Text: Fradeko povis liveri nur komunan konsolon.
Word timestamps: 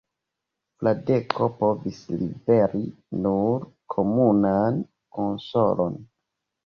Fradeko 0.79 1.49
povis 1.59 1.99
liveri 2.23 2.83
nur 3.27 3.67
komunan 3.95 4.81
konsolon. 5.19 6.01